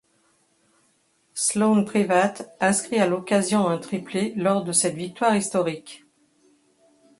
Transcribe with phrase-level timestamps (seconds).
[1.35, 6.05] Sloan Privat inscrit à l'occasion un triplé lors de cette victoire historique.